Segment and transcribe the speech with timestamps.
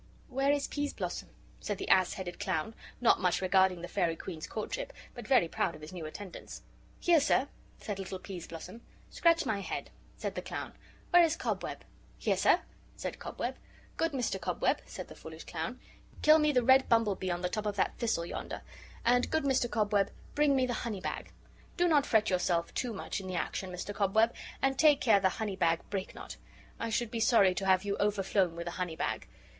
[0.29, 1.29] "Where is Peas blossom?"
[1.59, 5.75] said the ass headed clown, not much regarding the fairy queen's courtship, but very proud
[5.75, 6.63] of his new attendants.
[6.99, 8.81] "Here, sir," said little Peas blossom.
[9.11, 10.73] "Scratch my head," said the clown.
[11.11, 11.83] "Where is Cobweb?"
[12.17, 12.61] "Here, sir,"
[12.95, 13.57] said Cobweb.
[13.95, 14.41] "Good Mr.
[14.41, 15.79] Cobweb," said the foolish clown,
[16.23, 18.63] "kill me the red humblebee on the top of that thistle yonder;
[19.05, 19.69] and, good Mr.
[19.69, 21.31] Cobweb, bring me the honey bag.
[21.77, 23.93] Do not fret yourself too much in the action, Mr.
[23.93, 24.33] Cobweb,
[24.63, 26.37] and take care the honey bag break not;
[26.79, 29.27] I should be sorry to have you overflown with a honey bag.